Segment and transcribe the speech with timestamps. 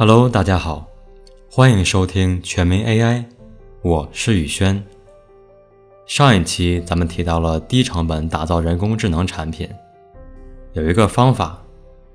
[0.00, 0.88] Hello，大家好，
[1.50, 3.22] 欢迎收听全民 AI，
[3.82, 4.82] 我是宇轩。
[6.06, 9.68] 上一期咱们提到了低成本打造人工智能产品，
[10.72, 11.62] 有一个方法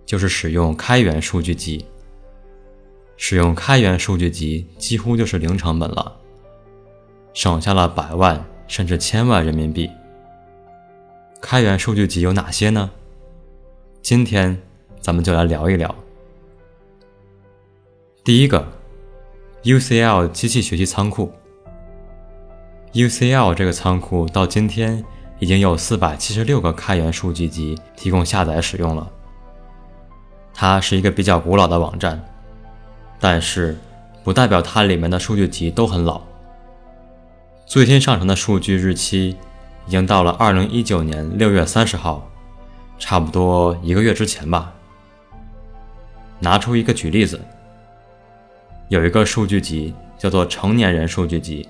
[0.03, 1.85] 就是使用开源数据集。
[3.17, 6.11] 使用开源数据集几乎就是零成本了，
[7.35, 9.87] 省下了百万甚至千万人民币。
[11.39, 12.89] 开源数据集有哪些呢？
[14.01, 14.59] 今天
[14.99, 15.95] 咱们就来聊一聊。
[18.25, 18.67] 第一个
[19.61, 21.31] ，UCL 机器学习仓库。
[22.93, 25.05] UCL 这个仓库到今天
[25.37, 29.11] 已经有四百七十六个开源数据集提供下载使用了。
[30.55, 32.19] 它是一个比较古老的网站，
[33.19, 33.77] 但是
[34.23, 36.19] 不代表它里面的数据集都很老。
[37.67, 39.37] 最新上传的数据日期
[39.85, 42.27] 已经到了二零一九年六月三十号，
[42.97, 44.73] 差不多一个月之前吧。
[46.39, 47.39] 拿出一个举例子。
[48.89, 51.67] 有一个数据集叫做成年人数据集，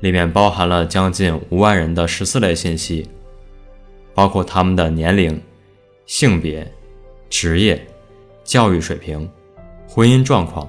[0.00, 3.08] 里面包含了将近五万人的十四类信息，
[4.14, 5.40] 包括他们的年龄、
[6.04, 6.70] 性别、
[7.30, 7.82] 职业、
[8.44, 9.28] 教育水平、
[9.88, 10.68] 婚姻状况、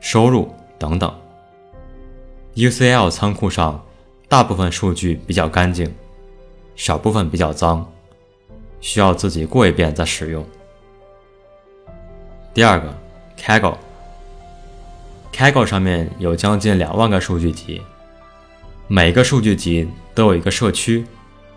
[0.00, 1.14] 收入等等。
[2.56, 3.80] UCL 仓库上
[4.28, 5.88] 大部分数据比较干净，
[6.74, 7.88] 少部分比较脏，
[8.80, 10.44] 需要自己过一遍再使用。
[12.52, 12.92] 第二个
[13.38, 13.76] ，Kaggle。
[15.32, 17.80] Kaggle 上面有将近两万个数据集，
[18.88, 21.06] 每个数据集都有一个社区，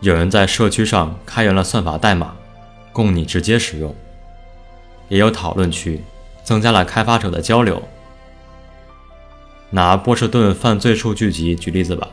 [0.02, 2.36] 有人在社区上开源了算法代码，
[2.92, 3.96] 供你直接使用，
[5.10, 6.00] 也有讨论区，
[6.44, 7.82] 增加了开发者的交流。
[9.72, 12.08] 拿波士顿犯罪数据集举例子吧，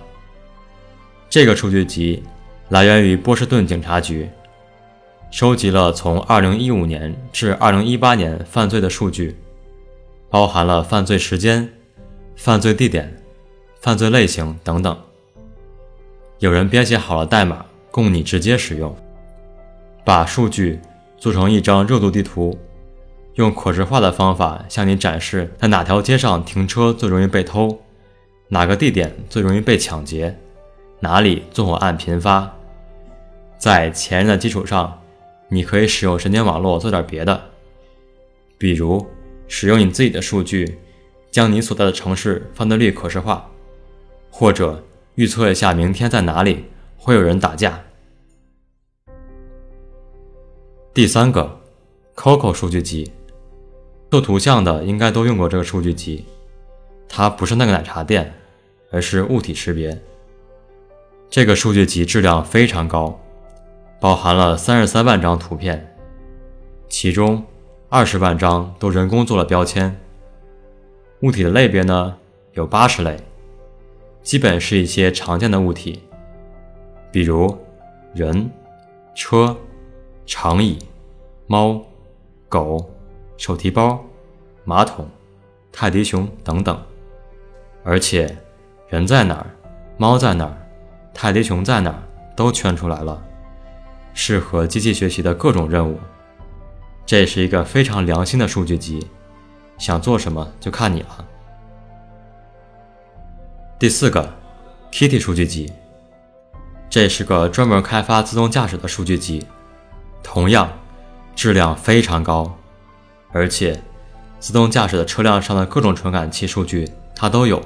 [1.29, 2.23] 这个数据集
[2.71, 4.31] 来源于波士顿警察局，
[5.31, 9.37] 收集了从2015年至2018年犯罪的数据。
[10.31, 11.73] 包含了犯罪时间、
[12.37, 13.23] 犯罪地点、
[13.81, 14.97] 犯罪类型等等。
[16.39, 18.95] 有人编写好了代码供你直接使用，
[20.05, 20.79] 把数据
[21.17, 22.57] 做成一张热度地图，
[23.35, 27.77] 用可视化的方法向你展示在哪条街上停车最容易被偷，
[28.49, 30.39] 哪个地点最容易被抢劫，
[31.01, 32.55] 哪里纵火案频发。
[33.57, 35.01] 在前人的基础上，
[35.49, 37.41] 你可以使用神经网络做点别的，
[38.59, 39.05] 比如。
[39.49, 40.79] 使用你自己的数据，
[41.31, 43.51] 将你所在的城市犯罪率可视化，
[44.31, 46.67] 或者预测一下明天在哪里
[46.97, 47.83] 会有人打架。
[50.93, 51.61] 第三个
[52.15, 53.11] ，Coco 数据集，
[54.11, 56.27] 做图像的应该都用过这个数据集，
[57.09, 58.35] 它不是那个奶茶店，
[58.91, 59.99] 而是物体识别。
[61.31, 63.19] 这个数据集质量非常高，
[63.99, 65.97] 包含了三十三万张图片，
[66.89, 67.43] 其中。
[67.91, 69.99] 二十万张都人工做了标签，
[71.23, 72.15] 物体的类别呢
[72.53, 73.19] 有八十类，
[74.23, 76.03] 基本是一些常见的物体，
[77.11, 77.57] 比如
[78.13, 78.51] 人、
[79.15, 79.57] 车、
[80.27, 80.79] 长椅、
[81.47, 81.83] 猫、
[82.47, 82.91] 狗、
[83.39, 84.05] 手提包、
[84.65, 85.09] 马桶、
[85.73, 86.79] 泰迪熊等等。
[87.83, 88.37] 而且
[88.91, 89.47] 人在哪儿，
[89.97, 90.55] 猫在哪儿，
[91.15, 92.03] 泰迪熊在哪儿
[92.37, 93.25] 都圈出来了，
[94.13, 95.99] 适合机器学习的各种任务。
[97.09, 99.09] 这是一个非常良心的数据集，
[99.79, 101.25] 想做什么就看你了。
[103.79, 104.31] 第四个
[104.93, 105.73] ，Kitty 数据集，
[106.91, 109.47] 这是个专门开发自动驾驶的数据集，
[110.23, 110.71] 同样
[111.35, 112.55] 质量非常高，
[113.33, 113.83] 而且
[114.39, 116.87] 自动驾驶的车辆上的各种传感器数据
[117.17, 117.63] 它都有，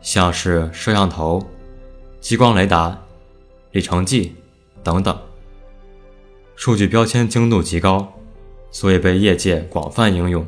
[0.00, 1.46] 像是摄像头、
[2.22, 2.98] 激光雷达、
[3.72, 4.34] 里程计
[4.82, 5.14] 等等，
[6.56, 8.10] 数据标签精度极高。
[8.70, 10.46] 所以被业界广泛应用。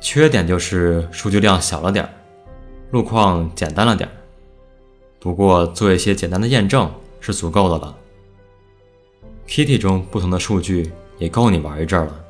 [0.00, 2.10] 缺点就是数据量小了点儿，
[2.90, 4.12] 路况简单了点儿。
[5.18, 7.96] 不过做一些简单的验证是足够的了。
[9.48, 12.24] Kitty 中不同的数据也够你玩一阵了。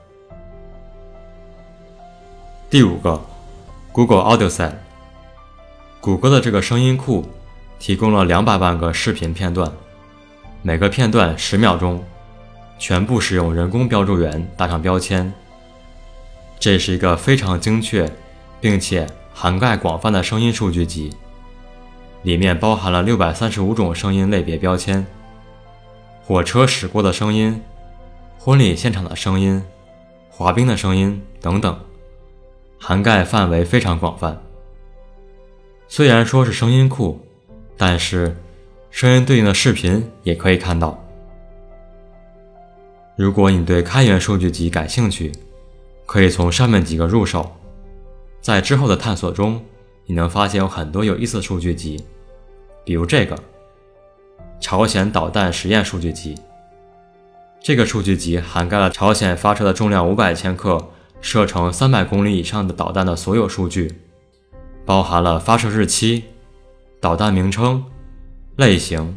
[2.71, 3.21] 第五个
[3.93, 4.73] ，Google Audio Set。
[6.01, 7.25] 谷歌的这个声音库
[7.79, 9.71] 提供了两百万个视频片段，
[10.63, 12.03] 每个片段十秒钟。
[12.79, 15.33] 全部使用人工标注员打上标签，
[16.59, 18.11] 这是一个非常精确，
[18.61, 21.15] 并且涵盖广泛的声音数据集，
[22.23, 25.07] 里面包含了六百三十五种声音类别标签，
[26.25, 27.63] 火车驶过的声音，
[28.39, 29.63] 婚礼现场的声音，
[30.29, 31.79] 滑冰的声音等等，
[32.79, 34.43] 涵盖范围非常广泛。
[35.89, 37.21] 虽然说是声音库，
[37.77, 38.37] 但是
[38.91, 41.06] 声音对应的视频也可以看到。
[43.17, 45.33] 如果你对开源数据集感兴趣，
[46.05, 47.51] 可以从上面几个入手，
[48.43, 49.65] 在之后的探索中，
[50.05, 52.05] 你能发现有很多有意思的数据集，
[52.85, 53.35] 比如这个
[54.61, 56.35] 朝鲜导弹实验数据集。
[57.59, 60.91] 这个数据集涵盖了朝鲜发射的重量五百千克、
[61.23, 64.03] 射程三百公里以上的导弹的所有数据，
[64.85, 66.25] 包含了发射日期、
[67.01, 67.83] 导弹名称、
[68.57, 69.17] 类型、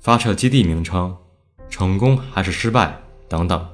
[0.00, 1.16] 发射基地名称、
[1.70, 3.01] 成功还是失败
[3.32, 3.66] 等等。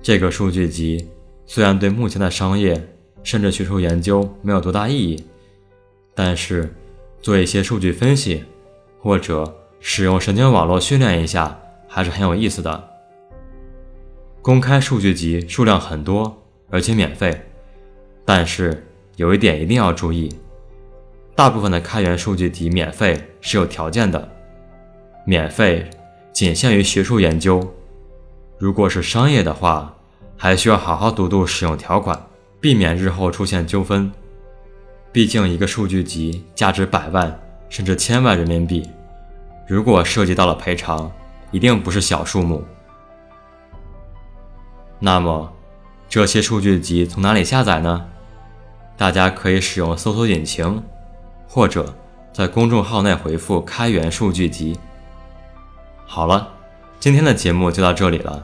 [0.00, 1.10] 这个数据集
[1.44, 2.80] 虽然对目前的商业
[3.22, 5.24] 甚至学术研究没有多大意义，
[6.14, 6.72] 但是
[7.20, 8.44] 做一些数据分析，
[9.00, 11.60] 或者使用神经网络训练一下。
[11.86, 12.88] 还是很有意思的。
[14.42, 17.40] 公开数据集数量很多，而且免费，
[18.24, 18.84] 但是
[19.14, 20.28] 有一点一定要注意：
[21.36, 24.28] 大部分的开源数据集免费是有条件的，
[25.24, 25.88] 免费
[26.32, 27.64] 仅限于学术研究。
[28.58, 29.94] 如果是商业的话，
[30.36, 32.20] 还需要好好读读使用条款，
[32.60, 34.10] 避免日后出现纠纷。
[35.12, 38.88] 毕竟一个数据集价值百万甚至千万人民币，
[39.66, 41.10] 如果涉及到了赔偿。
[41.50, 42.64] 一定不是小数目。
[44.98, 45.52] 那么，
[46.08, 48.08] 这些数据集从哪里下载呢？
[48.96, 50.82] 大家可以使用搜索引擎，
[51.46, 51.94] 或者
[52.32, 54.76] 在公众号内回复“开源数据集”。
[56.04, 56.53] 好了，
[57.04, 58.42] 今天的节目就到这里了，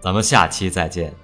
[0.00, 1.14] 咱们下期再见。